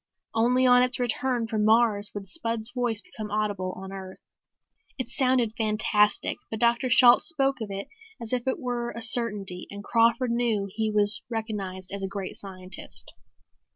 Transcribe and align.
Only 0.33 0.65
on 0.65 0.81
its 0.81 0.97
return 0.99 1.45
from 1.47 1.63
Mars 1.63 2.09
would 2.15 2.25
Spud's 2.27 2.71
voice 2.71 3.01
become 3.01 3.29
audible 3.29 3.71
on 3.73 3.91
Earth. 3.91 4.17
It 4.97 5.07
sounded 5.07 5.53
fantastic 5.55 6.37
but 6.49 6.59
Dr. 6.59 6.89
Shalt 6.89 7.21
spoke 7.21 7.61
of 7.61 7.69
it 7.69 7.87
as 8.19 8.33
if 8.33 8.47
it 8.47 8.57
were 8.57 8.89
a 8.89 9.01
certainty 9.03 9.67
and 9.69 9.83
Crawford 9.83 10.31
knew 10.31 10.67
he 10.67 10.89
was 10.89 11.21
recognized 11.29 11.91
as 11.91 12.01
a 12.01 12.07
great 12.07 12.35
scientist. 12.35 13.13